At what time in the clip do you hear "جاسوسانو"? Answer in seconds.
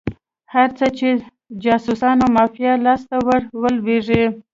1.63-2.25